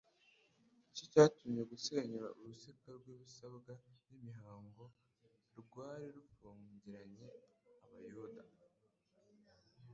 nicyo 0.83 1.03
cyamutcye 1.11 1.61
gusenya 1.71 2.23
urusika 2.41 2.85
rw'ibisabwa 2.97 3.71
n'imihango 4.07 4.83
rwari 5.59 6.07
rufungiranye 6.15 7.27
abayuda. 7.83 8.43